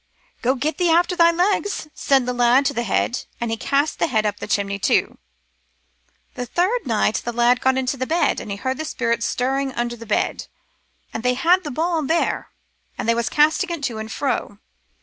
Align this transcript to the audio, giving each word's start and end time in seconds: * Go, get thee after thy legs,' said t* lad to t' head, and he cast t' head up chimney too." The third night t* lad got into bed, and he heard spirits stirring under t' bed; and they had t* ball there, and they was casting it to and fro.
* 0.23 0.41
Go, 0.41 0.55
get 0.55 0.79
thee 0.79 0.89
after 0.89 1.15
thy 1.15 1.29
legs,' 1.29 1.87
said 1.93 2.25
t* 2.25 2.31
lad 2.31 2.65
to 2.65 2.73
t' 2.73 2.81
head, 2.81 3.25
and 3.39 3.51
he 3.51 3.55
cast 3.55 3.99
t' 3.99 4.07
head 4.07 4.25
up 4.25 4.37
chimney 4.49 4.79
too." 4.79 5.19
The 6.33 6.47
third 6.47 6.87
night 6.87 7.21
t* 7.23 7.29
lad 7.31 7.61
got 7.61 7.77
into 7.77 8.03
bed, 8.07 8.39
and 8.39 8.49
he 8.49 8.57
heard 8.57 8.83
spirits 8.87 9.27
stirring 9.27 9.71
under 9.73 9.95
t' 9.95 10.05
bed; 10.05 10.47
and 11.13 11.21
they 11.21 11.35
had 11.35 11.63
t* 11.63 11.69
ball 11.69 12.01
there, 12.01 12.49
and 12.97 13.07
they 13.07 13.13
was 13.13 13.29
casting 13.29 13.69
it 13.69 13.83
to 13.83 13.99
and 13.99 14.11
fro. 14.11 14.57